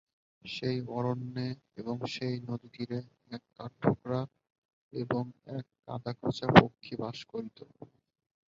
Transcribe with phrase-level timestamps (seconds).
[0.45, 1.47] সেই অরণ্যে
[1.77, 2.99] এবং সেই নদীতীরে
[3.31, 4.21] এক কাঠঠোকরা
[4.93, 5.23] এবং
[5.49, 7.59] একটি কাদাখোঁচা পক্ষী বাস করিত।